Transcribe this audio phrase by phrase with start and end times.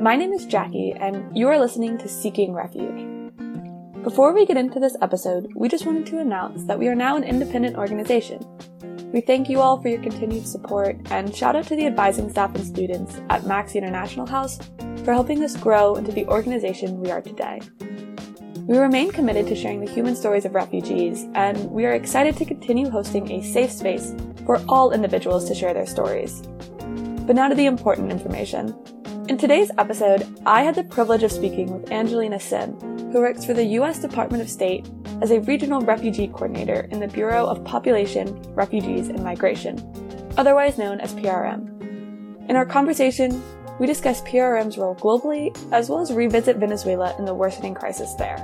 [0.00, 3.32] My name is Jackie, and you are listening to Seeking Refuge.
[4.04, 7.16] Before we get into this episode, we just wanted to announce that we are now
[7.16, 8.38] an independent organization.
[9.12, 12.54] We thank you all for your continued support, and shout out to the advising staff
[12.54, 14.60] and students at Max International House
[15.04, 17.60] for helping us grow into the organization we are today.
[18.68, 22.44] We remain committed to sharing the human stories of refugees, and we are excited to
[22.44, 24.14] continue hosting a safe space
[24.46, 26.42] for all individuals to share their stories.
[27.26, 28.76] But now to the important information.
[29.28, 32.72] In today's episode, I had the privilege of speaking with Angelina Sin,
[33.12, 33.98] who works for the U.S.
[33.98, 34.88] Department of State
[35.20, 39.78] as a regional refugee coordinator in the Bureau of Population, Refugees, and Migration,
[40.38, 42.48] otherwise known as PRM.
[42.48, 43.42] In our conversation,
[43.78, 48.38] we discuss PRM's role globally, as well as revisit Venezuela and the worsening crisis there.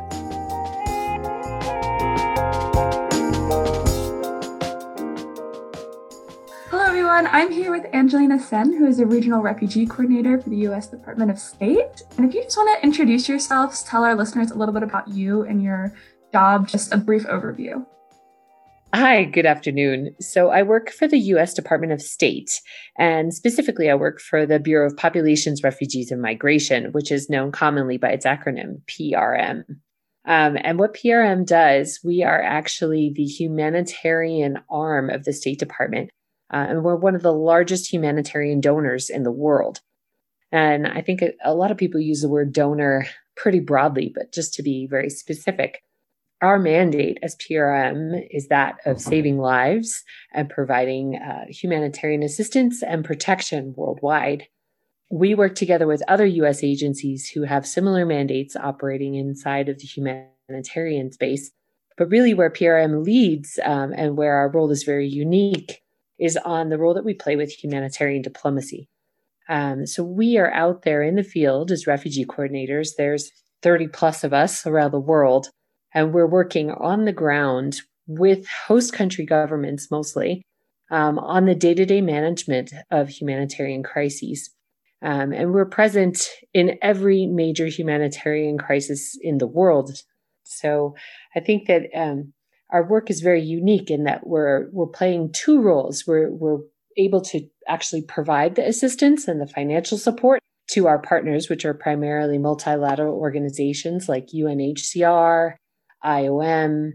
[6.74, 7.28] Hello, everyone.
[7.28, 10.88] I'm here with Angelina Sen, who is a regional refugee coordinator for the U.S.
[10.88, 12.02] Department of State.
[12.16, 15.06] And if you just want to introduce yourselves, tell our listeners a little bit about
[15.06, 15.94] you and your
[16.32, 17.86] job, just a brief overview.
[18.92, 20.16] Hi, good afternoon.
[20.18, 22.50] So, I work for the US Department of State,
[22.98, 27.52] and specifically, I work for the Bureau of Populations, Refugees, and Migration, which is known
[27.52, 29.62] commonly by its acronym PRM.
[30.24, 36.10] Um, and what PRM does, we are actually the humanitarian arm of the State Department,
[36.52, 39.80] uh, and we're one of the largest humanitarian donors in the world.
[40.52, 44.32] And I think a, a lot of people use the word donor pretty broadly, but
[44.32, 45.82] just to be very specific,
[46.40, 53.04] our mandate as PRM is that of saving lives and providing uh, humanitarian assistance and
[53.04, 54.46] protection worldwide.
[55.10, 59.86] We work together with other US agencies who have similar mandates operating inside of the
[59.86, 61.50] humanitarian space.
[61.96, 65.83] But really, where PRM leads um, and where our role is very unique
[66.18, 68.88] is on the role that we play with humanitarian diplomacy.
[69.48, 72.90] Um, so we are out there in the field as refugee coordinators.
[72.96, 73.30] There's
[73.62, 75.48] 30 plus of us around the world
[75.94, 80.42] and we're working on the ground with host country governments mostly
[80.90, 84.50] um, on the day to day management of humanitarian crises.
[85.02, 89.92] Um, and we're present in every major humanitarian crisis in the world.
[90.44, 90.94] So
[91.34, 92.33] I think that um,
[92.74, 96.04] our work is very unique in that we're we're playing two roles.
[96.06, 96.58] We're we're
[96.96, 100.40] able to actually provide the assistance and the financial support
[100.70, 105.54] to our partners, which are primarily multilateral organizations like UNHCR,
[106.04, 106.92] IOM,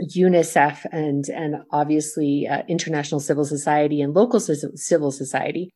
[0.00, 5.70] UNICEF, and, and obviously uh, international civil society and local civil society.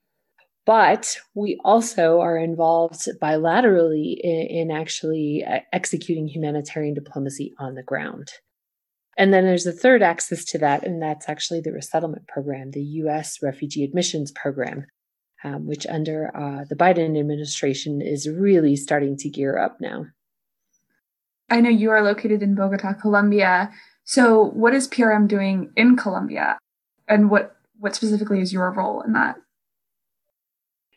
[0.64, 7.82] But we also are involved bilaterally in, in actually uh, executing humanitarian diplomacy on the
[7.82, 8.30] ground.
[9.16, 12.82] And then there's a third axis to that, and that's actually the resettlement program, the
[12.82, 14.87] US Refugee Admissions Program,
[15.43, 20.06] um, which under uh, the Biden administration is really starting to gear up now.
[21.49, 23.71] I know you are located in Bogota, Colombia.
[24.04, 26.59] So, what is PRM doing in Colombia,
[27.09, 29.37] and what what specifically is your role in that?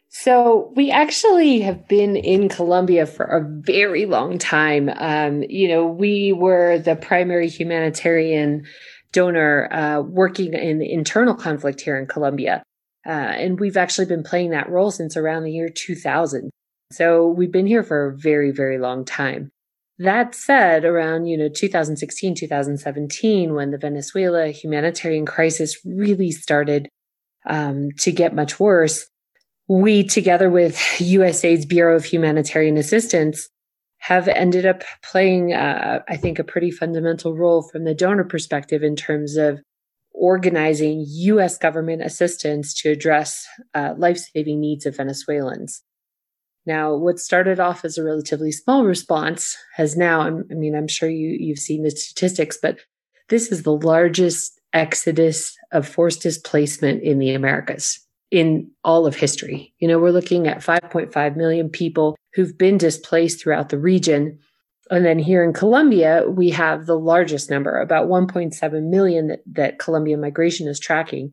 [0.09, 4.89] So we actually have been in Colombia for a very long time.
[4.95, 8.65] Um, you know, we were the primary humanitarian
[9.11, 12.63] donor uh, working in internal conflict here in Colombia.
[13.05, 16.49] Uh, and we've actually been playing that role since around the year 2000.
[16.91, 19.51] So we've been here for a very, very long time.
[19.99, 26.87] That said, around, you know, 2016, 2017, when the Venezuela humanitarian crisis really started
[27.47, 29.07] um, to get much worse,
[29.69, 33.47] we, together with USAID's Bureau of Humanitarian Assistance,
[33.99, 38.81] have ended up playing, uh, I think, a pretty fundamental role from the donor perspective
[38.81, 39.59] in terms of
[40.11, 45.83] organizing US government assistance to address uh, life saving needs of Venezuelans.
[46.65, 51.09] Now, what started off as a relatively small response has now, I mean, I'm sure
[51.09, 52.79] you, you've seen the statistics, but
[53.29, 57.99] this is the largest exodus of forced displacement in the Americas
[58.31, 59.73] in all of history.
[59.79, 64.39] You know, we're looking at 5.5 million people who've been displaced throughout the region.
[64.91, 69.79] And then here in Colombia, we have the largest number, about 1.7 million that, that
[69.79, 71.31] Colombia migration is tracking.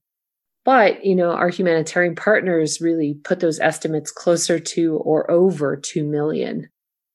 [0.64, 6.04] But, you know, our humanitarian partners really put those estimates closer to or over 2
[6.04, 6.68] million.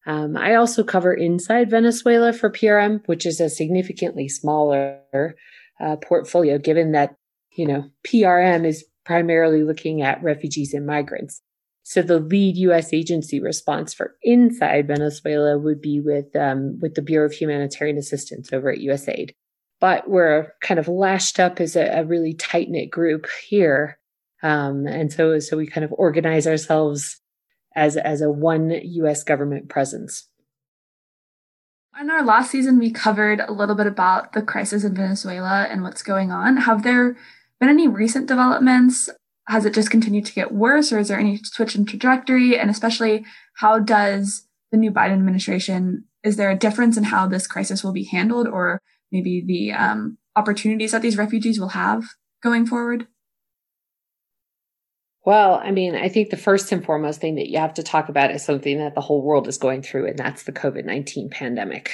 [0.05, 5.35] Um, I also cover inside Venezuela for PRM, which is a significantly smaller
[5.79, 7.15] uh, portfolio, given that,
[7.51, 11.42] you know, PRM is primarily looking at refugees and migrants.
[11.83, 12.94] So the lead U.S.
[12.94, 18.53] agency response for inside Venezuela would be with um, with the Bureau of Humanitarian Assistance
[18.53, 19.31] over at USAID
[19.81, 23.98] but we're kind of lashed up as a, a really tight knit group here.
[24.44, 27.19] Um, and so, so we kind of organize ourselves
[27.75, 29.24] as as a one U.S.
[29.24, 30.27] government presence.
[32.00, 35.83] In our last season, we covered a little bit about the crisis in Venezuela and
[35.83, 36.57] what's going on.
[36.57, 37.18] Have there
[37.61, 39.09] been any recent developments?
[39.47, 42.57] Has it just continued to get worse, or is there any switch in trajectory?
[42.57, 43.23] And especially,
[43.55, 46.05] how does the new Biden administration?
[46.23, 48.81] Is there a difference in how this crisis will be handled, or
[49.11, 52.03] maybe the um, opportunities that these refugees will have
[52.43, 53.07] going forward?
[55.23, 58.09] Well, I mean, I think the first and foremost thing that you have to talk
[58.09, 61.29] about is something that the whole world is going through, and that's the COVID 19
[61.29, 61.91] pandemic.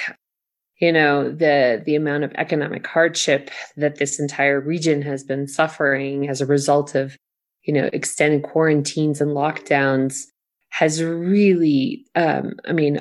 [0.78, 6.28] You know, the the amount of economic hardship that this entire region has been suffering
[6.28, 7.16] as a result of,
[7.64, 10.24] you know, extended quarantines and lockdowns
[10.70, 13.00] has really, um, I mean,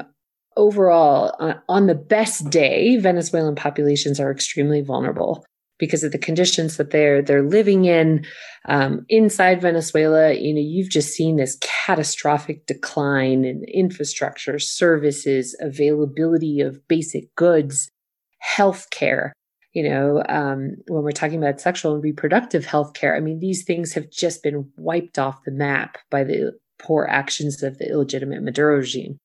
[0.56, 5.46] overall, uh, on the best day, Venezuelan populations are extremely vulnerable
[5.80, 8.26] because of the conditions that they're they're living in
[8.66, 10.34] um, inside Venezuela.
[10.34, 17.90] You know, you've just seen this catastrophic decline in infrastructure, services, availability of basic goods,
[18.44, 19.32] healthcare.
[19.74, 23.64] You know, um, when we're talking about sexual and reproductive health care, I mean, these
[23.64, 28.42] things have just been wiped off the map by the poor actions of the illegitimate
[28.44, 29.18] Maduro regime.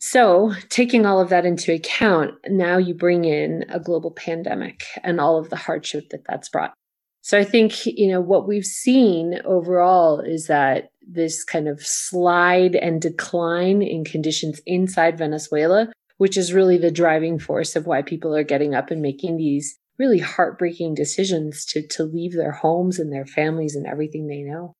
[0.00, 5.20] So, taking all of that into account, now you bring in a global pandemic and
[5.20, 6.72] all of the hardship that that's brought.
[7.20, 12.76] So, I think, you know, what we've seen overall is that this kind of slide
[12.76, 18.36] and decline in conditions inside Venezuela, which is really the driving force of why people
[18.36, 23.12] are getting up and making these really heartbreaking decisions to, to leave their homes and
[23.12, 24.74] their families and everything they know.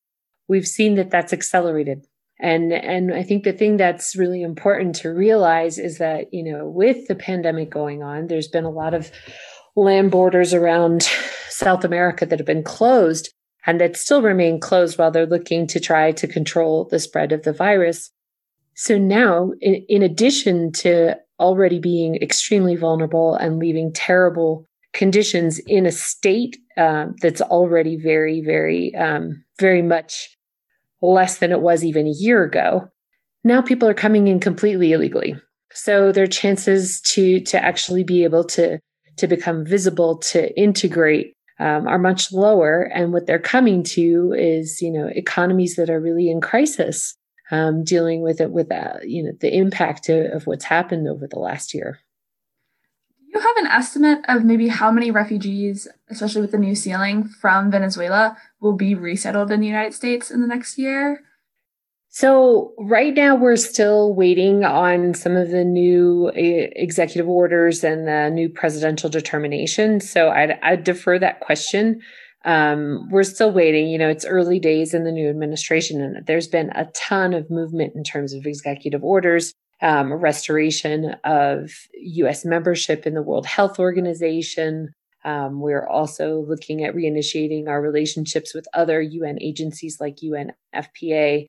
[0.47, 2.07] We've seen that that's accelerated
[2.41, 6.69] and and i think the thing that's really important to realize is that you know
[6.69, 9.11] with the pandemic going on there's been a lot of
[9.77, 11.03] land borders around
[11.49, 13.33] south america that have been closed
[13.69, 17.43] and that still remain closed while they're looking to try to control the spread of
[17.43, 18.11] the virus.
[18.75, 24.65] So now in, in addition to already being extremely vulnerable and leaving terrible
[24.95, 30.38] conditions in a state uh, that's already very very um, very much
[31.01, 32.89] less than it was even a year ago.
[33.45, 35.37] Now people are coming in completely illegally.
[35.73, 38.79] So their chances to to actually be able to
[39.19, 42.83] to become visible, to integrate um, are much lower.
[42.83, 47.17] And what they're coming to is, you know, economies that are really in crisis,
[47.51, 51.27] um, dealing with it with, uh, you know, the impact of, of what's happened over
[51.27, 51.99] the last year.
[53.21, 57.29] Do you have an estimate of maybe how many refugees, especially with the new ceiling
[57.29, 61.21] from Venezuela, will be resettled in the United States in the next year?
[62.11, 68.09] So, right now, we're still waiting on some of the new uh, executive orders and
[68.09, 70.01] the new presidential determination.
[70.01, 72.01] So, I'd, I'd defer that question.
[72.45, 73.89] Um, we're still waiting.
[73.89, 77.51] You know, it's early days in the new administration, and there's been a ton of
[77.51, 79.53] movement in terms of executive orders,
[79.83, 84.89] um, restoration of US membership in the World Health Organization,
[85.29, 91.47] um, we're also looking at reinitiating our relationships with other UN agencies like UNFPA.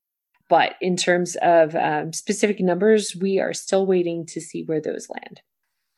[0.50, 5.08] But in terms of um, specific numbers, we are still waiting to see where those
[5.10, 5.42] land.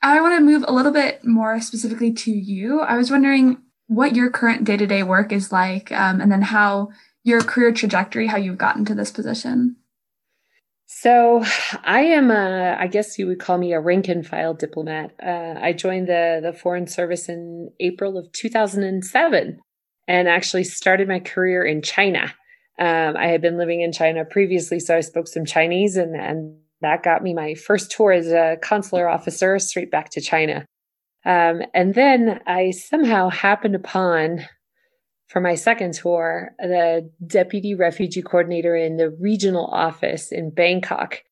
[0.04, 2.82] I want to move a little bit more specifically to you.
[2.82, 6.44] I was wondering what your current day to day work is like, um, and then
[6.44, 6.90] how
[7.24, 9.78] your career trajectory, how you've gotten to this position.
[10.94, 11.42] So
[11.86, 15.14] I am a, I guess you would call me a rank and file diplomat.
[15.26, 19.60] Uh, I joined the, the Foreign Service in April of 2007
[20.10, 22.34] and actually started my career in China.
[22.78, 26.58] Um, I had been living in China previously, so I spoke some Chinese and, and
[26.82, 30.66] that got me my first tour as a consular officer straight back to China.
[31.26, 34.42] Um, and then I somehow happened upon
[35.32, 41.24] for my second tour, the deputy refugee coordinator in the regional office in Bangkok.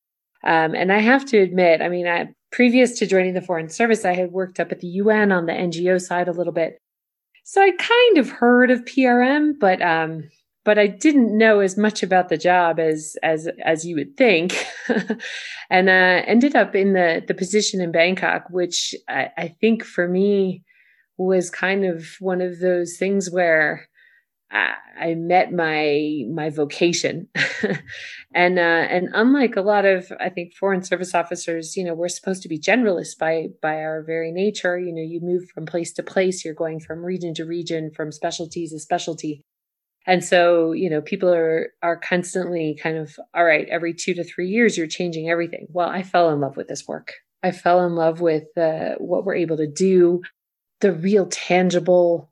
[0.45, 4.05] Um, and I have to admit, I mean, I, previous to joining the Foreign Service,
[4.05, 6.79] I had worked up at the UN on the NGO side a little bit.
[7.43, 10.29] So I kind of heard of PRM, but um,
[10.63, 14.65] but I didn't know as much about the job as as as you would think,
[15.69, 20.07] and uh, ended up in the the position in Bangkok, which I, I think for
[20.07, 20.63] me
[21.17, 23.88] was kind of one of those things where
[24.51, 27.29] I met my my vocation,
[28.33, 32.09] and uh, and unlike a lot of I think foreign service officers, you know, we're
[32.09, 34.77] supposed to be generalists by by our very nature.
[34.77, 38.11] You know, you move from place to place, you're going from region to region, from
[38.11, 39.41] specialty to specialty,
[40.05, 43.67] and so you know, people are are constantly kind of all right.
[43.69, 45.67] Every two to three years, you're changing everything.
[45.69, 47.13] Well, I fell in love with this work.
[47.41, 50.21] I fell in love with uh, what we're able to do,
[50.81, 52.28] the real tangible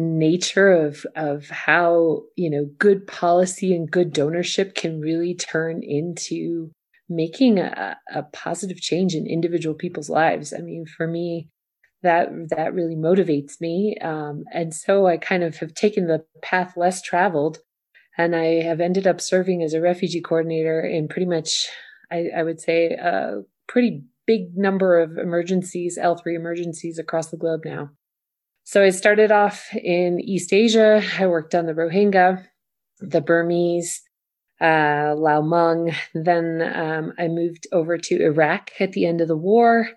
[0.00, 6.70] nature of of how you know good policy and good donorship can really turn into
[7.08, 10.52] making a, a positive change in individual people's lives.
[10.56, 11.48] I mean, for me,
[12.02, 16.76] that that really motivates me, um, and so I kind of have taken the path
[16.76, 17.58] less traveled,
[18.16, 21.68] and I have ended up serving as a refugee coordinator in pretty much,
[22.10, 27.36] I, I would say, a pretty big number of emergencies, L three emergencies across the
[27.36, 27.90] globe now.
[28.70, 31.02] So I started off in East Asia.
[31.18, 32.46] I worked on the Rohingya,
[33.00, 34.00] the Burmese,
[34.60, 35.92] uh, Lao Hmong.
[36.14, 39.88] Then um, I moved over to Iraq at the end of the war.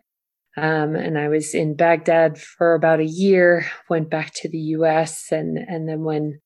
[0.57, 5.31] Um, and I was in Baghdad for about a year, went back to the US.
[5.31, 6.39] And, and then when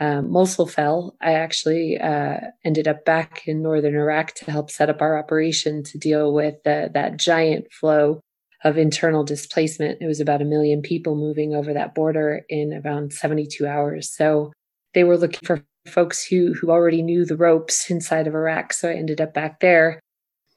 [0.00, 4.90] um, Mosul fell, I actually uh, ended up back in northern Iraq to help set
[4.90, 8.20] up our operation to deal with that giant flow
[8.64, 9.98] of internal displacement.
[10.00, 14.14] It was about a million people moving over that border in around 72 hours.
[14.14, 14.52] So
[14.94, 18.72] they were looking for folks who who already knew the ropes inside of Iraq.
[18.72, 20.00] So I ended up back there.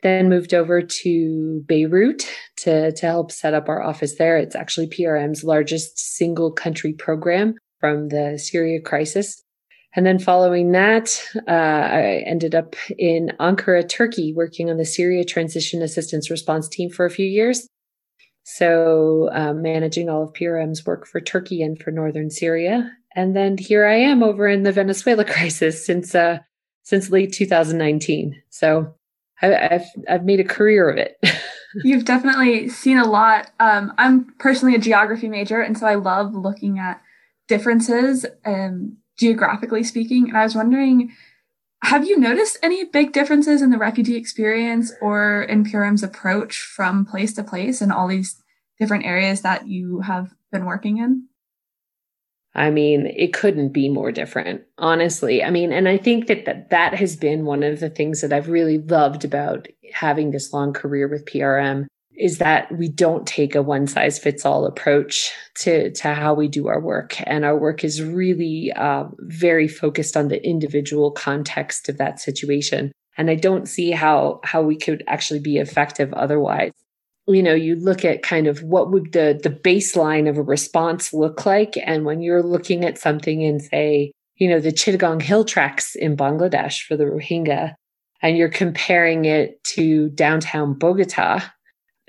[0.01, 4.37] Then moved over to Beirut to, to help set up our office there.
[4.37, 9.41] It's actually PRM's largest single country program from the Syria crisis.
[9.95, 15.23] And then following that, uh, I ended up in Ankara, Turkey, working on the Syria
[15.23, 17.67] Transition Assistance Response Team for a few years.
[18.43, 22.91] So, um, managing all of PRM's work for Turkey and for northern Syria.
[23.15, 26.39] And then here I am over in the Venezuela crisis since uh,
[26.83, 28.41] since late 2019.
[28.49, 28.93] So
[29.41, 31.17] I, have I've made a career of it.
[31.83, 33.49] You've definitely seen a lot.
[33.59, 37.01] Um, I'm personally a geography major, and so I love looking at
[37.47, 40.29] differences, um, geographically speaking.
[40.29, 41.11] And I was wondering,
[41.83, 47.05] have you noticed any big differences in the refugee experience or in PRM's approach from
[47.05, 48.41] place to place in all these
[48.79, 51.27] different areas that you have been working in?
[52.55, 55.43] I mean, it couldn't be more different, honestly.
[55.43, 58.31] I mean, and I think that, that that has been one of the things that
[58.31, 61.87] I've really loved about having this long career with PRM
[62.17, 66.47] is that we don't take a one size fits all approach to, to how we
[66.47, 67.15] do our work.
[67.27, 72.91] And our work is really uh, very focused on the individual context of that situation.
[73.17, 76.71] And I don't see how, how we could actually be effective otherwise
[77.27, 81.13] you know you look at kind of what would the the baseline of a response
[81.13, 85.45] look like and when you're looking at something and say you know the chittagong hill
[85.45, 87.73] tracts in bangladesh for the rohingya
[88.21, 91.41] and you're comparing it to downtown bogota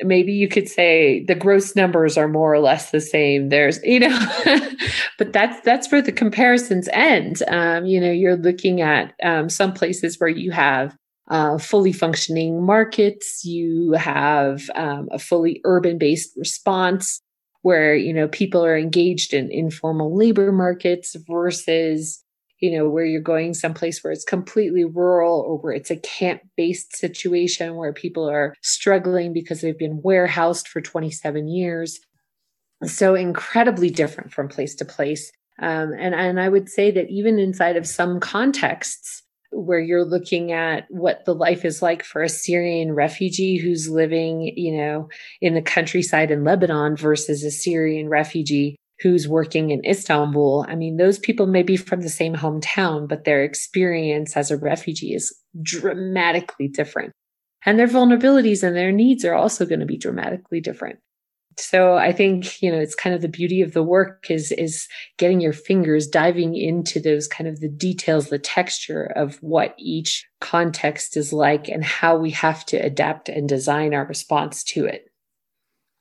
[0.03, 4.01] maybe you could say the gross numbers are more or less the same there's you
[4.01, 4.19] know
[5.19, 9.73] but that's that's where the comparisons end um, you know you're looking at um, some
[9.73, 10.97] places where you have
[11.29, 13.45] uh, fully functioning markets.
[13.45, 17.21] You have um, a fully urban based response
[17.63, 22.23] where, you know, people are engaged in informal labor markets versus,
[22.65, 26.41] you know, where you're going someplace where it's completely rural or where it's a camp
[26.57, 32.01] based situation where people are struggling because they've been warehoused for 27 years.
[32.87, 35.31] So incredibly different from place to place.
[35.61, 40.51] Um, and, and I would say that even inside of some contexts, where you're looking
[40.51, 45.09] at what the life is like for a Syrian refugee who's living, you know,
[45.41, 50.67] in the countryside in Lebanon versus a Syrian refugee who's working in Istanbul.
[50.69, 54.57] I mean, those people may be from the same hometown, but their experience as a
[54.57, 57.13] refugee is dramatically different.
[57.67, 60.99] And their vulnerabilities and their needs are also going to be dramatically different
[61.59, 64.87] so i think you know it's kind of the beauty of the work is is
[65.19, 70.27] getting your fingers diving into those kind of the details the texture of what each
[70.41, 75.11] context is like and how we have to adapt and design our response to it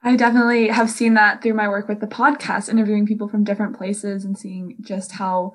[0.04, 3.78] i definitely have seen that through my work with the podcast interviewing people from different
[3.78, 5.54] places and seeing just how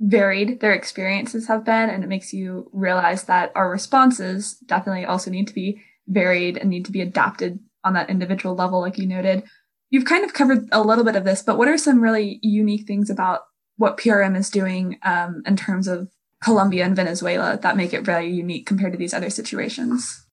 [0.00, 5.30] varied their experiences have been and it makes you realize that our responses definitely also
[5.30, 5.80] need to be
[6.10, 9.44] varied and need to be adapted on that individual level, like you noted.
[9.90, 12.86] You've kind of covered a little bit of this, but what are some really unique
[12.86, 13.40] things about
[13.76, 16.10] what PRM is doing um, in terms of
[16.42, 20.26] Colombia and Venezuela that make it very unique compared to these other situations?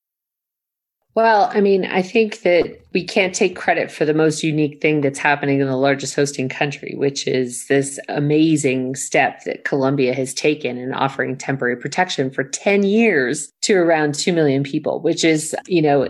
[1.18, 5.02] Well, I mean, I think that we can't take credit for the most unique thing
[5.02, 10.32] that's happening in the largest hosting country, which is this amazing step that Colombia has
[10.32, 15.56] taken in offering temporary protection for 10 years to around 2 million people, which is,
[15.66, 16.08] you know,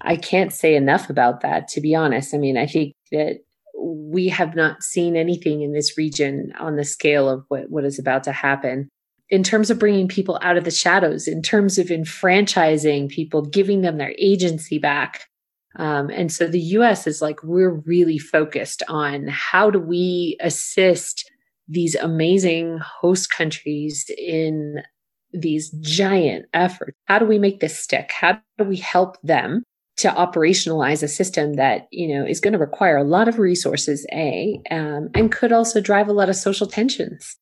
[0.00, 2.34] I can't say enough about that, to be honest.
[2.34, 3.44] I mean, I think that
[3.78, 8.00] we have not seen anything in this region on the scale of what, what is
[8.00, 8.88] about to happen
[9.30, 13.82] in terms of bringing people out of the shadows, in terms of enfranchising people, giving
[13.82, 15.26] them their agency back.
[15.76, 21.30] Um, and so the US is like, we're really focused on how do we assist
[21.68, 24.82] these amazing host countries in
[25.32, 26.96] these giant efforts?
[27.04, 28.10] How do we make this stick?
[28.10, 29.62] How do we help them
[29.98, 34.06] to operationalize a system that you know is going to require a lot of resources
[34.12, 37.36] a um, and could also drive a lot of social tensions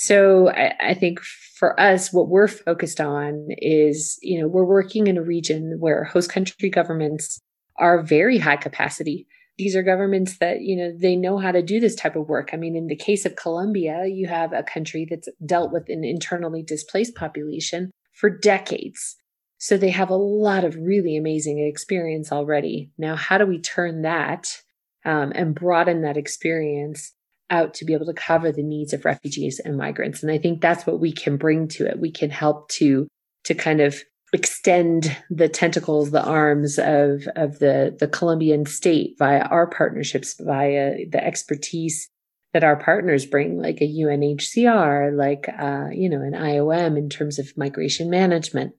[0.00, 5.08] so I, I, think for us what we're focused on is you know we're working
[5.08, 7.38] in a region where host country governments
[7.76, 9.26] are very high capacity.
[9.58, 12.48] These are governments that you know they know how to do this type of work.
[12.54, 16.02] I mean in the case of colombia you have a country that's dealt with an
[16.02, 19.16] internally displaced population for decades.
[19.58, 22.90] So they have a lot of really amazing experience already.
[22.96, 24.62] Now, how do we turn that
[25.04, 27.12] um, and broaden that experience
[27.50, 30.22] out to be able to cover the needs of refugees and migrants?
[30.22, 32.00] And I think that's what we can bring to it.
[32.00, 33.08] We can help to
[33.44, 33.96] to kind of
[34.32, 41.06] extend the tentacles, the arms of of the the Colombian state via our partnerships, via
[41.10, 42.08] the expertise
[42.52, 47.38] that our partners bring, like a UNHCR, like uh, you know an IOM in terms
[47.38, 48.74] of migration management.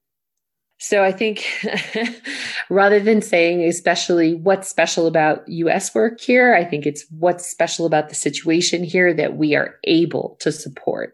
[0.84, 1.46] So I think
[2.72, 7.86] rather than saying especially what's special about US work here, I think it's what's special
[7.86, 11.14] about the situation here that we are able to support.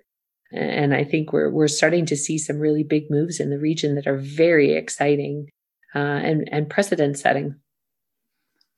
[0.54, 3.96] And I think we're we're starting to see some really big moves in the region
[3.96, 5.50] that are very exciting
[5.94, 7.56] uh, and and precedent setting.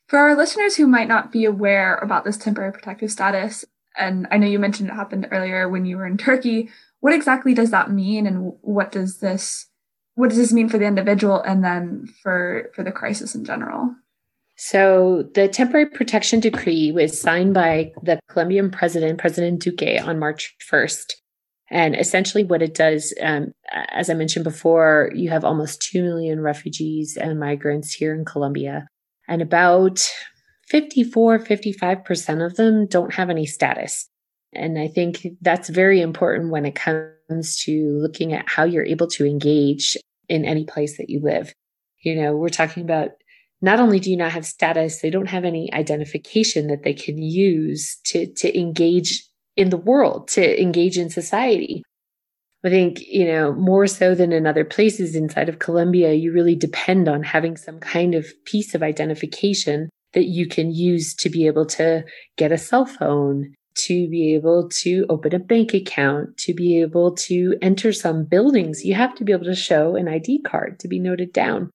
[0.07, 3.63] For our listeners who might not be aware about this temporary protective status,
[3.95, 7.53] and I know you mentioned it happened earlier when you were in Turkey, what exactly
[7.53, 9.68] does that mean, and what does this
[10.19, 13.95] what does this mean for the individual and then for for the crisis in general?
[14.57, 20.53] So the temporary protection decree was signed by the Colombian president, President Duque, on March
[20.69, 21.13] 1st.
[21.71, 26.41] And essentially, what it does, um, as I mentioned before, you have almost 2 million
[26.41, 28.87] refugees and migrants here in Colombia.
[29.29, 30.05] And about
[30.67, 34.09] 54, 55% of them don't have any status.
[34.51, 39.07] And I think that's very important when it comes to looking at how you're able
[39.07, 39.95] to engage
[40.29, 41.53] in any place that you live.
[42.01, 43.09] You know, we're talking about
[43.61, 47.17] not only do you not have status, they don't have any identification that they can
[47.17, 51.83] use to, to engage in the world, to engage in society.
[52.63, 56.55] I think, you know, more so than in other places inside of Colombia, you really
[56.55, 61.47] depend on having some kind of piece of identification that you can use to be
[61.47, 62.03] able to
[62.37, 63.53] get a cell phone,
[63.85, 68.83] to be able to open a bank account, to be able to enter some buildings,
[68.85, 71.69] you have to be able to show an ID card to be noted down.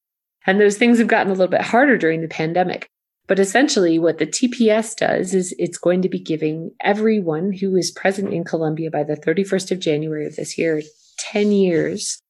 [0.46, 2.88] And those things have gotten a little bit harder during the pandemic.
[3.26, 7.90] But essentially, what the TPS does is it's going to be giving everyone who is
[7.90, 10.82] present in Colombia by the 31st of January of this year
[11.18, 12.20] 10 years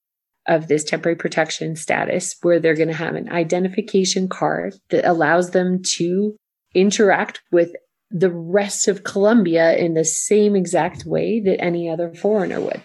[0.47, 5.51] of this temporary protection status, where they're going to have an identification card that allows
[5.51, 6.35] them to
[6.73, 7.71] interact with
[8.15, 12.81] the rest of Colombia in the same exact way that any other foreigner would.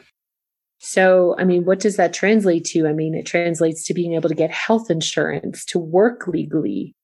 [0.78, 2.88] So, I mean, what does that translate to?
[2.88, 6.96] I mean, it translates to being able to get health insurance, to work legally,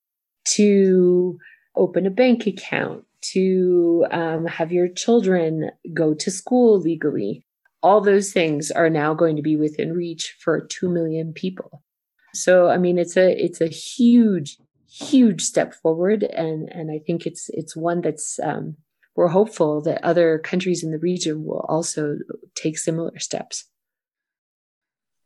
[0.54, 1.38] to
[1.76, 7.46] open a bank account, to um, have your children go to school legally.
[7.80, 11.84] All those things are now going to be within reach for 2 million people.
[12.34, 14.58] So, I mean, it's a, it's a huge,
[14.88, 18.76] huge step forward, and and I think it's it's one that's um,
[19.14, 22.18] we're hopeful that other countries in the region will also
[22.54, 23.64] take similar steps.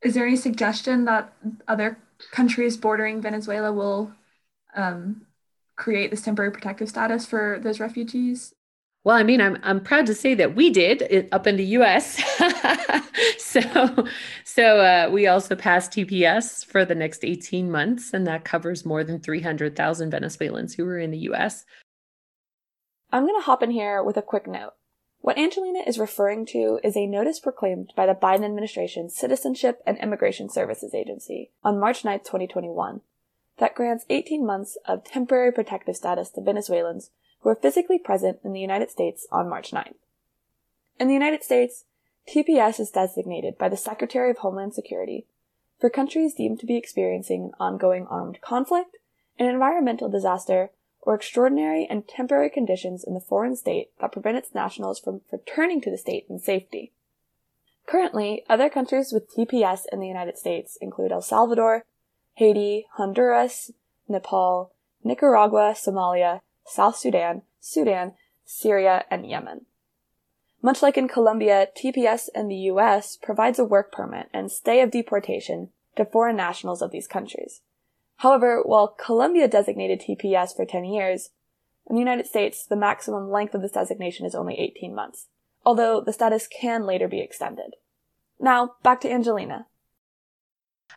[0.03, 1.33] Is there any suggestion that
[1.69, 1.99] other
[2.31, 4.13] countries bordering Venezuela will
[4.75, 5.27] um,
[5.77, 8.55] create this temporary protective status for those refugees?
[9.03, 11.65] Well, I mean, I'm I'm proud to say that we did it up in the
[11.65, 12.23] U.S.
[13.39, 14.07] so,
[14.45, 19.03] so uh, we also passed TPS for the next 18 months, and that covers more
[19.03, 21.65] than 300,000 Venezuelans who were in the U.S.
[23.11, 24.75] I'm going to hop in here with a quick note.
[25.23, 29.99] What Angelina is referring to is a notice proclaimed by the Biden administration's Citizenship and
[29.99, 33.01] Immigration Services Agency on March 9, 2021,
[33.59, 37.11] that grants 18 months of temporary protective status to Venezuelans
[37.41, 39.95] who were physically present in the United States on March 9th.
[40.99, 41.85] In the United States,
[42.29, 45.27] TPS is designated by the Secretary of Homeland Security
[45.81, 48.97] for countries deemed to be experiencing an ongoing armed conflict,
[49.39, 54.55] an environmental disaster, or extraordinary and temporary conditions in the foreign state that prevent its
[54.55, 56.93] nationals from returning to the state in safety.
[57.87, 61.87] Currently, other countries with TPS in the United States include El Salvador,
[62.35, 63.73] Haiti, Honduras,
[64.07, 64.73] Nepal,
[65.03, 68.13] Nicaragua, Somalia, South Sudan, Sudan,
[68.45, 69.67] Syria, and Yemen.
[70.63, 73.17] Much like in Colombia, TPS in the U.S.
[73.17, 77.63] provides a work permit and stay of deportation to foreign nationals of these countries.
[78.19, 81.31] However, while Colombia designated TPS for 10 years,
[81.89, 85.27] in the United States, the maximum length of this designation is only 18 months,
[85.65, 87.75] although the status can later be extended.
[88.39, 89.67] Now, back to Angelina.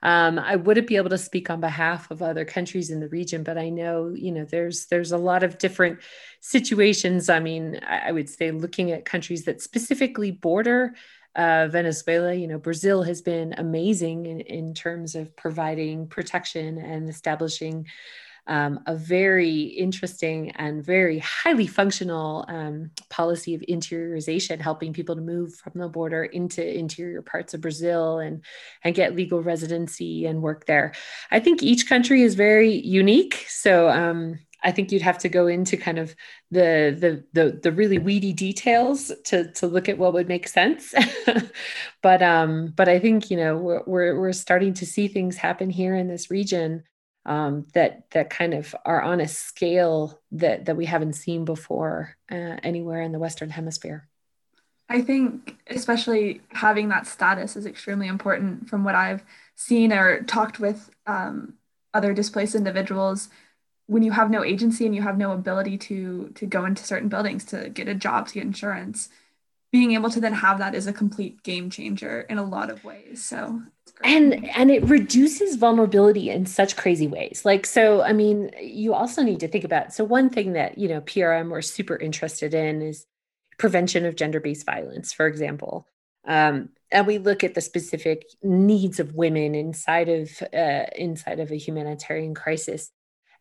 [0.03, 3.41] Um, I wouldn't be able to speak on behalf of other countries in the region,
[3.41, 5.99] but I know you know there's there's a lot of different
[6.41, 7.29] situations.
[7.29, 10.93] I mean, I, I would say looking at countries that specifically border
[11.35, 17.09] uh, Venezuela, you know, Brazil has been amazing in, in terms of providing protection and
[17.09, 17.87] establishing
[18.47, 25.21] um, a very interesting and very highly functional um, policy of interiorization, helping people to
[25.21, 28.43] move from the border into interior parts of Brazil and
[28.84, 30.93] and get legal residency and work there.
[31.32, 35.47] I think each country is very unique, so um, I think you'd have to go
[35.47, 36.15] into kind of
[36.51, 40.93] the the the, the really weedy details to to look at what would make sense.
[42.01, 45.69] but um, but I think you know we're, we're we're starting to see things happen
[45.69, 46.84] here in this region
[47.25, 52.15] um, that that kind of are on a scale that that we haven't seen before
[52.31, 54.07] uh, anywhere in the Western Hemisphere.
[54.89, 59.23] I think especially having that status is extremely important from what I've
[59.55, 61.53] seen or talked with um,
[61.93, 63.29] other displaced individuals.
[63.88, 67.09] When you have no agency and you have no ability to to go into certain
[67.09, 69.09] buildings to get a job to get insurance,
[69.71, 72.83] being able to then have that is a complete game changer in a lot of
[72.83, 73.23] ways.
[73.23, 73.63] So
[74.03, 77.43] and and it reduces vulnerability in such crazy ways.
[77.45, 80.88] Like so i mean you also need to think about so one thing that you
[80.88, 83.06] know prm we're super interested in is
[83.58, 85.88] prevention of gender-based violence for example.
[86.25, 91.51] Um, and we look at the specific needs of women inside of uh, inside of
[91.51, 92.91] a humanitarian crisis.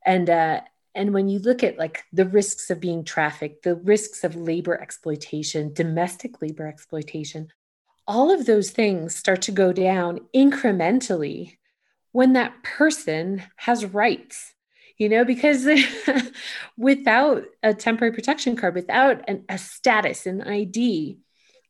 [0.05, 0.62] And uh,
[0.95, 4.81] and when you look at like the risks of being trafficked the risks of labor
[4.81, 7.49] exploitation domestic labor exploitation
[8.07, 11.57] all of those things start to go down incrementally
[12.12, 14.55] when that person has rights
[14.99, 15.67] you know because
[16.77, 21.19] without a temporary protection card without an, a status an id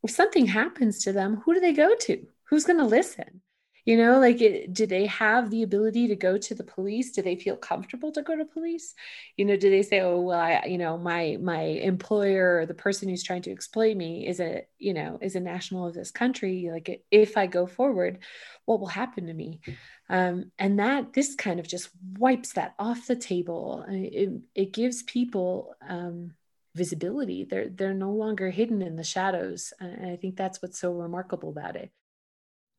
[0.03, 2.27] if something happens to them who do they go to?
[2.45, 3.41] Who's going to listen
[3.85, 7.13] you know like it, do they have the ability to go to the police?
[7.13, 8.95] Do they feel comfortable to go to police?
[9.37, 12.75] You know do they say oh well i you know my my employer or the
[12.75, 16.11] person who's trying to exploit me is a you know is a national of this
[16.11, 18.19] country like if i go forward
[18.65, 19.61] what will happen to me?
[20.09, 23.85] Um, and that this kind of just wipes that off the table.
[23.89, 26.33] It, it gives people um,
[26.75, 27.45] visibility.
[27.45, 31.51] They're they're no longer hidden in the shadows and i think that's what's so remarkable
[31.51, 31.91] about it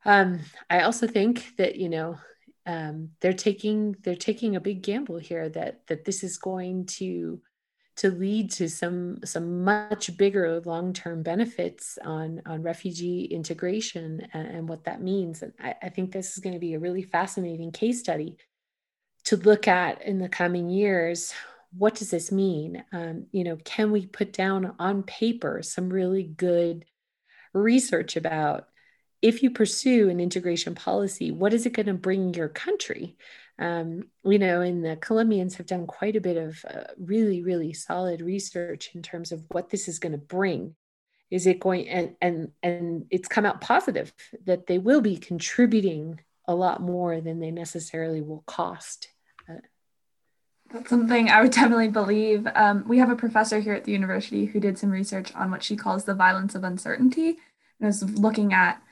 [0.05, 0.39] um,
[0.69, 2.17] I also think that you know
[2.65, 7.41] um, they're taking they're taking a big gamble here that that this is going to
[7.95, 14.69] to lead to some some much bigger long-term benefits on on refugee integration and, and
[14.69, 15.41] what that means.
[15.43, 18.37] And I, I think this is going to be a really fascinating case study
[19.25, 21.33] to look at in the coming years.
[21.77, 22.83] What does this mean?
[22.91, 26.85] Um, you know can we put down on paper some really good
[27.53, 28.67] research about
[29.23, 33.15] if you pursue an integration policy, what is it going to bring your country?
[33.57, 37.71] Um, you know, and the Colombians have done quite a bit of uh, really, really
[37.71, 40.75] solid research in terms of what this is going to bring.
[41.31, 44.13] Is it going and and and it's come out positive
[44.45, 49.07] that they will be contributing a lot more than they necessarily will cost.
[49.49, 49.61] Uh,
[50.71, 52.45] that's something I would definitely believe.
[52.53, 55.63] Um, we have a professor here at the university who did some research on what
[55.63, 57.37] she calls the violence of uncertainty
[57.79, 58.82] and was looking at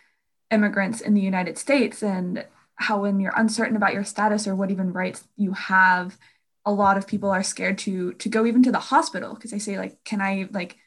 [0.51, 4.71] immigrants in the United States and how when you're uncertain about your status or what
[4.71, 6.17] even rights you have,
[6.65, 9.59] a lot of people are scared to to go even to the hospital because they
[9.59, 10.77] say like, can I like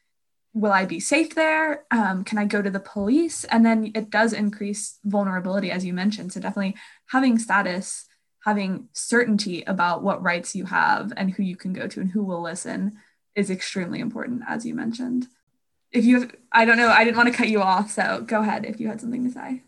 [0.53, 1.85] will I be safe there?
[1.91, 3.43] Um, can I go to the police?
[3.45, 6.33] And then it does increase vulnerability, as you mentioned.
[6.33, 8.07] So definitely having status,
[8.45, 12.23] having certainty about what rights you have and who you can go to and who
[12.23, 12.99] will listen
[13.35, 15.27] is extremely important, as you mentioned
[15.95, 18.67] if you I don't know, I didn't want to cut you off, so go ahead
[18.67, 19.63] if you had something to say.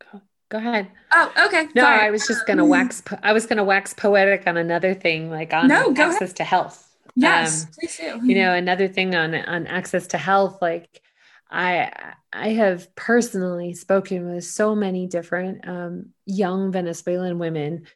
[0.00, 0.88] Go, go ahead.
[1.12, 1.68] Oh, okay.
[1.74, 2.00] No, Sorry.
[2.00, 3.02] I was just gonna wax.
[3.02, 6.36] Po- I was gonna wax poetic on another thing, like on no, access ahead.
[6.36, 6.96] to health.
[7.16, 8.20] Yes, um, please do.
[8.26, 11.02] You know, another thing on on access to health, like
[11.50, 11.90] I
[12.32, 17.86] I have personally spoken with so many different um, young Venezuelan women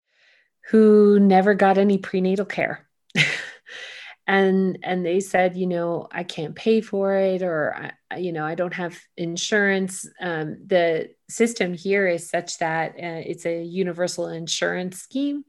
[0.71, 2.87] who never got any prenatal care.
[4.29, 8.45] and and they said you know i can't pay for it or I, you know
[8.45, 14.29] i don't have insurance um, the system here is such that uh, it's a universal
[14.29, 15.45] insurance scheme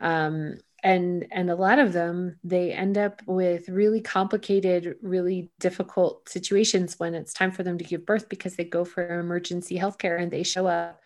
[0.00, 6.28] um, and and a lot of them they end up with really complicated really difficult
[6.28, 10.20] situations when it's time for them to give birth because they go for emergency healthcare
[10.20, 11.00] and they show up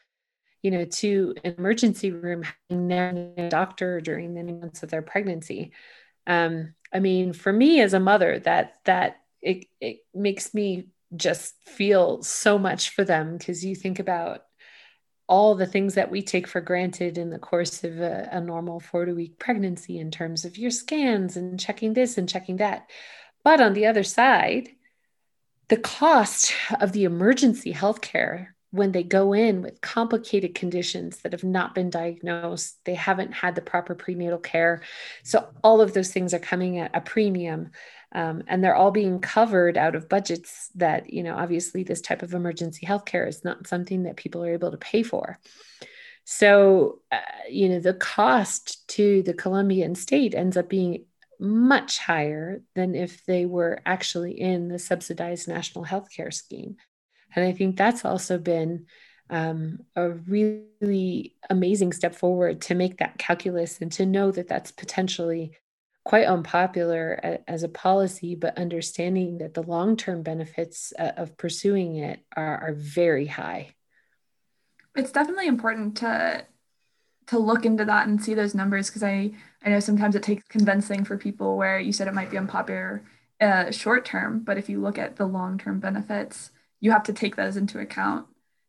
[0.62, 2.92] you know, to an emergency room, having
[3.37, 5.72] a doctor during the months of their pregnancy.
[6.26, 11.54] Um, I mean, for me as a mother, that that it it makes me just
[11.66, 14.44] feel so much for them because you think about
[15.28, 18.80] all the things that we take for granted in the course of a, a normal
[18.80, 22.90] 40 week pregnancy in terms of your scans and checking this and checking that.
[23.44, 24.68] But on the other side,
[25.68, 31.44] the cost of the emergency healthcare when they go in with complicated conditions that have
[31.44, 34.82] not been diagnosed, they haven't had the proper prenatal care.
[35.22, 37.70] So, all of those things are coming at a premium.
[38.14, 42.22] Um, and they're all being covered out of budgets that, you know, obviously this type
[42.22, 45.38] of emergency healthcare is not something that people are able to pay for.
[46.24, 51.06] So, uh, you know, the cost to the Colombian state ends up being
[51.38, 56.76] much higher than if they were actually in the subsidized national healthcare scheme.
[57.35, 58.87] And I think that's also been
[59.31, 64.71] um, a really amazing step forward to make that calculus and to know that that's
[64.73, 65.53] potentially
[66.05, 71.97] quite unpopular as a policy, but understanding that the long term benefits uh, of pursuing
[71.97, 73.75] it are, are very high.
[74.95, 76.47] It's definitely important to
[77.29, 79.31] to look into that and see those numbers because I
[79.64, 83.05] I know sometimes it takes convincing for people where you said it might be unpopular
[83.40, 86.51] uh, short term, but if you look at the long term benefits,
[86.83, 88.27] you have to take those into account.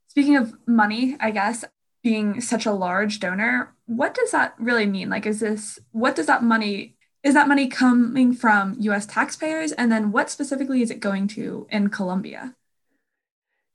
[0.08, 1.66] Speaking of money, I guess
[2.04, 5.10] being such a large donor, what does that really mean?
[5.10, 9.72] Like, is this what does that money is that money coming from US taxpayers?
[9.72, 12.56] And then what specifically is it going to in Colombia?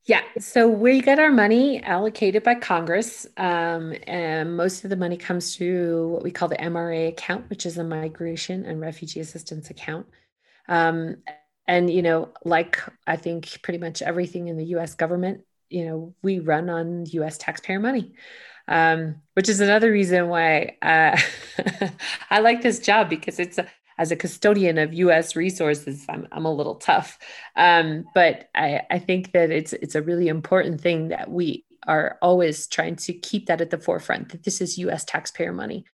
[0.05, 5.18] Yeah, so we get our money allocated by Congress, um, and most of the money
[5.18, 9.68] comes through what we call the MRA account, which is a Migration and Refugee Assistance
[9.68, 10.07] account.
[10.66, 11.16] Um,
[11.68, 14.96] and you know, like I think pretty much everything in the U.S.
[14.96, 17.38] government, you know, we run on U.S.
[17.38, 18.14] taxpayer money
[18.68, 21.18] um, which is another reason why uh,
[22.31, 25.35] I like this job because it's a, as a custodian of U.S.
[25.35, 27.18] resources, I'm, I'm a little tough,
[27.57, 32.18] um, but I, I think that it's it's a really important thing that we are
[32.22, 34.28] always trying to keep that at the forefront.
[34.31, 35.04] That this is U.S.
[35.04, 35.85] taxpayer money,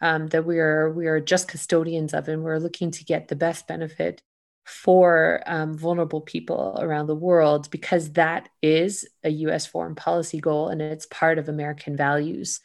[0.00, 3.36] um, that we are we are just custodians of, and we're looking to get the
[3.36, 4.22] best benefit
[4.64, 10.68] for um, vulnerable people around the world because that is a US foreign policy goal
[10.68, 12.60] and it's part of American values.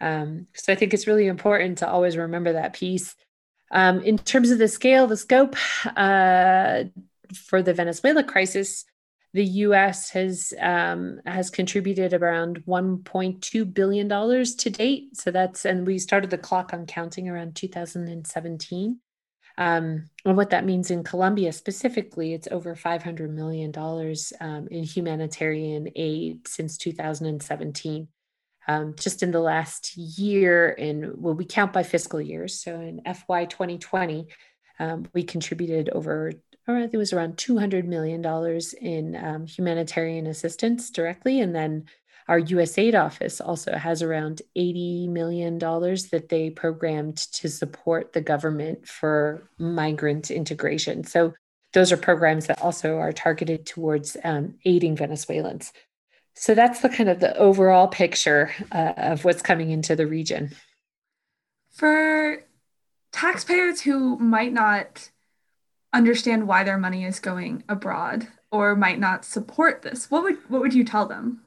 [0.00, 3.14] Um, so I think it's really important to always remember that piece.
[3.70, 5.56] Um, in terms of the scale, the scope
[5.96, 6.84] uh,
[7.34, 8.84] for the Venezuela crisis,
[9.32, 10.10] the U.S.
[10.10, 15.16] has um, has contributed around 1.2 billion dollars to date.
[15.16, 19.00] So that's and we started the clock on counting around 2017.
[19.56, 23.72] Um, and what that means in Colombia specifically, it's over $500 million
[24.40, 28.08] um, in humanitarian aid since 2017.
[28.66, 32.62] Um, just in the last year, and well, we count by fiscal years.
[32.62, 34.26] So in FY 2020,
[34.78, 36.32] um, we contributed over,
[36.66, 38.24] or I think it was around $200 million
[38.80, 41.40] in um, humanitarian assistance directly.
[41.40, 41.84] And then
[42.28, 48.88] our USAID office also has around $80 million that they programmed to support the government
[48.88, 51.04] for migrant integration.
[51.04, 51.34] So
[51.74, 55.72] those are programs that also are targeted towards um, aiding Venezuelans.
[56.34, 60.52] So that's the kind of the overall picture uh, of what's coming into the region.
[61.70, 62.42] For
[63.12, 65.10] taxpayers who might not
[65.92, 70.60] understand why their money is going abroad or might not support this, what would what
[70.60, 71.43] would you tell them?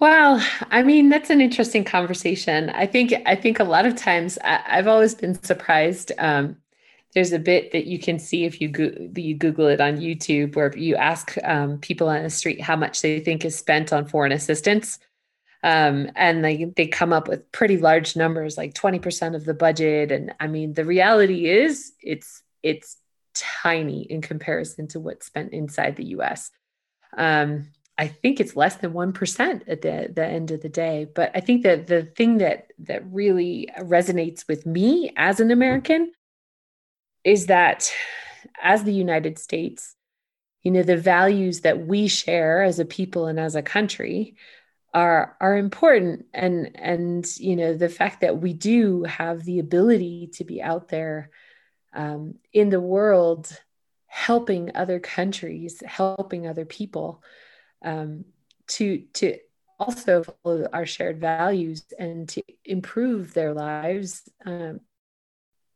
[0.00, 2.70] Well, I mean, that's an interesting conversation.
[2.70, 6.12] I think I think a lot of times I, have always been surprised.
[6.18, 6.56] Um,
[7.14, 10.56] there's a bit that you can see if you go, you Google it on YouTube,
[10.56, 14.06] where you ask um, people on the street how much they think is spent on
[14.08, 14.98] foreign assistance,
[15.62, 20.10] um, and they they come up with pretty large numbers, like 20% of the budget.
[20.10, 22.96] And I mean, the reality is, it's it's
[23.34, 26.50] tiny in comparison to what's spent inside the U.S.
[27.16, 31.06] Um, I think it's less than 1% at the, the end of the day.
[31.14, 36.12] But I think that the thing that that really resonates with me as an American
[37.22, 37.92] is that
[38.62, 39.94] as the United States,
[40.62, 44.36] you know, the values that we share as a people and as a country
[44.94, 50.28] are are important and and you know the fact that we do have the ability
[50.34, 51.30] to be out there
[51.94, 53.50] um, in the world
[54.06, 57.22] helping other countries helping other people
[57.82, 58.24] um,
[58.68, 59.38] to to
[59.78, 64.28] also follow our shared values and to improve their lives.
[64.44, 64.80] Um,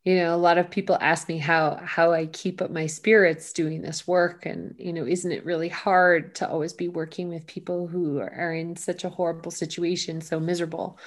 [0.05, 3.53] you know a lot of people ask me how how i keep up my spirits
[3.53, 4.47] doing this work.
[4.47, 8.53] And you know isn't it really hard to always be working with people who are
[8.55, 10.99] in such a horrible situation so miserable?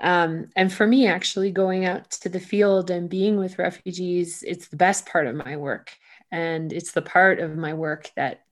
[0.00, 4.68] Um, and for me actually going out to the field and being with refugees it's
[4.68, 5.92] the best part of my work.
[6.30, 8.42] And it's the part of my work that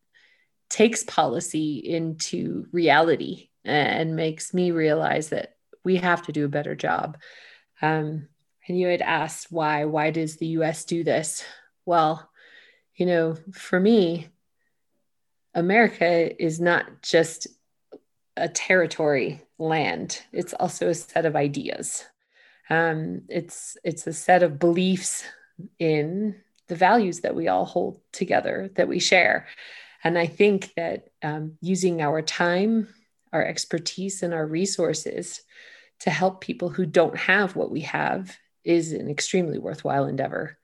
[0.68, 6.74] takes policy into reality and makes me realize that we have to do a better
[6.74, 7.18] job.
[7.82, 8.28] Um,
[8.68, 11.44] and you had asked why why does the us do this?
[11.84, 12.28] Well
[12.96, 14.26] you know for me
[15.54, 17.46] america is not just
[18.36, 20.22] a territory land.
[20.32, 22.04] It's also a set of ideas.
[22.68, 25.24] Um, it's it's a set of beliefs
[25.78, 26.36] in
[26.68, 29.46] the values that we all hold together that we share
[30.06, 32.88] and i think that um, using our time
[33.32, 35.42] our expertise and our resources
[36.00, 40.58] to help people who don't have what we have is an extremely worthwhile endeavor.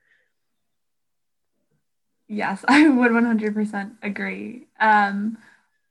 [2.27, 4.67] Yes, I would 100% agree.
[4.79, 5.37] Um,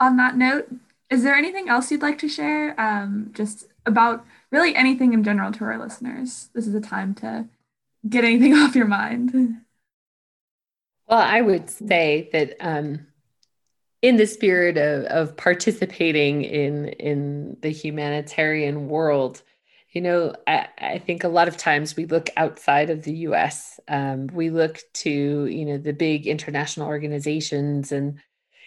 [0.01, 0.69] on that note,
[1.11, 2.79] is there anything else you'd like to share?
[2.81, 6.49] Um, just about really anything in general to our listeners.
[6.55, 7.47] This is a time to
[8.09, 9.57] get anything off your mind.
[11.09, 13.07] Well, I would say that um,
[14.03, 19.43] in the spirit of, of participating in in the humanitarian world,
[19.93, 23.79] you know, I, I, think a lot of times we look outside of the US.
[23.88, 28.19] Um, we look to, you know, the big international organizations and,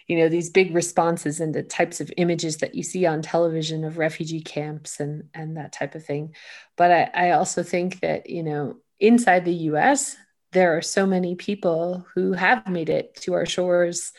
[0.06, 3.84] you know, these big responses and the types of images that you see on television
[3.84, 6.34] of refugee camps and, and that type of thing.
[6.76, 10.16] But I, I also think that, you know, inside the US,
[10.52, 14.12] there are so many people who have made it to our shores.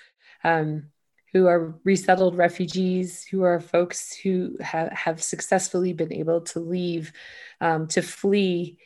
[0.43, 0.89] Um,
[1.33, 7.11] who are resettled refugees, who are folks who have, have successfully been able to leave,
[7.59, 8.77] um, to flee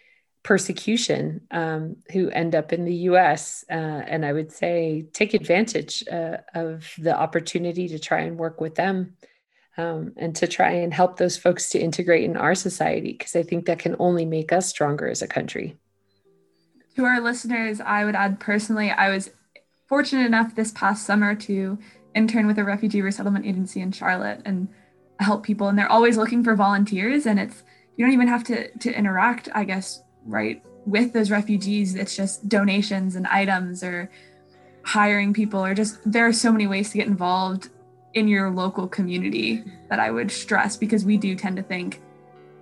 [0.43, 3.63] persecution, um, who end up in the US.
[3.69, 8.60] Uh, and I would say take advantage uh, of the opportunity to try and work
[8.60, 9.17] with them.
[9.77, 13.43] Um, and to try and help those folks to integrate in our society, because I
[13.43, 15.77] think that can only make us stronger as a country.
[16.97, 19.32] To our listeners, I would add personally, I was
[19.88, 21.80] fortunate enough this past summer to
[22.15, 24.67] intern with a refugee resettlement agency in Charlotte and
[25.19, 25.67] help people.
[25.67, 27.63] And they're always looking for volunteers and it's
[27.97, 31.95] you don't even have to to interact I guess right with those refugees.
[31.95, 34.10] It's just donations and items or
[34.84, 37.69] hiring people or just there are so many ways to get involved
[38.13, 42.02] in your local community that I would stress because we do tend to think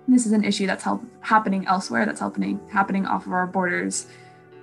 [0.06, 4.06] this is an issue that's help, happening elsewhere that's happening happening off of our borders.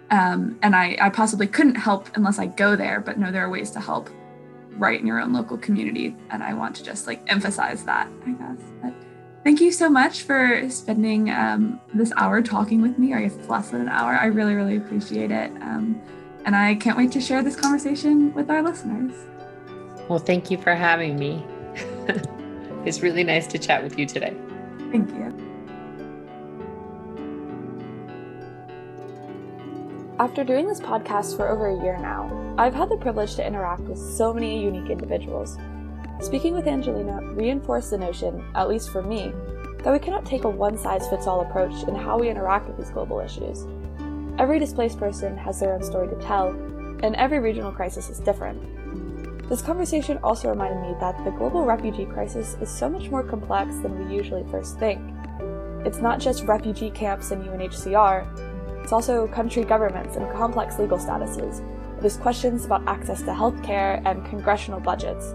[0.10, 3.50] Um, and I, I possibly couldn't help unless I go there but no there are
[3.50, 4.10] ways to help
[4.78, 6.16] right in your own local community.
[6.30, 8.62] And I want to just like emphasize that, I guess.
[8.82, 8.94] But
[9.44, 13.14] thank you so much for spending um, this hour talking with me.
[13.14, 14.14] I guess it's less than an hour.
[14.14, 15.52] I really, really appreciate it.
[15.62, 16.02] Um,
[16.46, 19.14] and I can't wait to share this conversation with our listeners.
[20.08, 21.46] Well, thank you for having me.
[22.86, 24.36] it's really nice to chat with you today.
[24.92, 25.47] Thank you.
[30.20, 33.82] After doing this podcast for over a year now, I've had the privilege to interact
[33.82, 35.60] with so many unique individuals.
[36.22, 39.32] Speaking with Angelina reinforced the notion, at least for me,
[39.84, 42.78] that we cannot take a one size fits all approach in how we interact with
[42.78, 43.68] these global issues.
[44.40, 46.48] Every displaced person has their own story to tell,
[47.04, 48.60] and every regional crisis is different.
[49.50, 53.76] This conversation also reminded me that the global refugee crisis is so much more complex
[53.78, 55.00] than we usually first think.
[55.86, 58.47] It's not just refugee camps and UNHCR,
[58.88, 61.62] it's also country governments and complex legal statuses.
[62.00, 65.34] It is questions about access to healthcare and congressional budgets.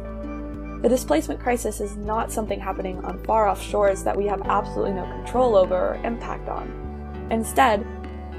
[0.81, 4.95] The displacement crisis is not something happening on far off shores that we have absolutely
[4.95, 7.29] no control over or impact on.
[7.31, 7.87] Instead,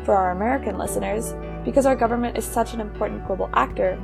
[0.04, 4.02] for our American listeners, because our government is such an important global actor,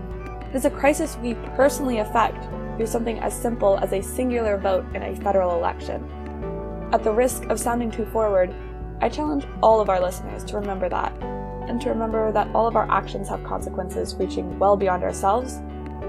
[0.48, 2.44] it is a crisis we personally affect
[2.78, 6.08] through something as simple as a singular vote in a federal election.
[6.94, 8.54] At the risk of sounding too forward,
[9.02, 11.14] I challenge all of our listeners to remember that,
[11.68, 15.56] and to remember that all of our actions have consequences reaching well beyond ourselves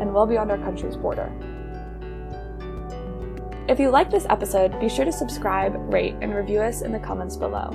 [0.00, 1.31] and well beyond our country's border.
[3.68, 6.99] If you like this episode, be sure to subscribe, rate, and review us in the
[6.99, 7.70] comments below.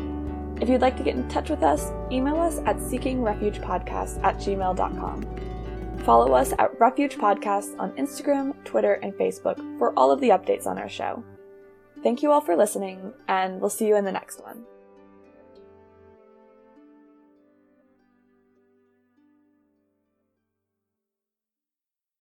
[0.60, 6.00] If you'd like to get in touch with us, email us at seekingrefugepodcast at gmail.com.
[6.00, 10.66] Follow us at Refuge Podcast on Instagram, Twitter, and Facebook for all of the updates
[10.66, 11.24] on our show.
[12.04, 14.66] Thank you all for listening, and we'll see you in the next one.